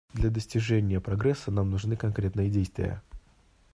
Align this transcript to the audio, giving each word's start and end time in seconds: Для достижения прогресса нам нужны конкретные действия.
Для 0.15 0.31
достижения 0.31 0.99
прогресса 0.99 1.51
нам 1.51 1.69
нужны 1.69 1.95
конкретные 1.95 2.49
действия. 2.49 3.03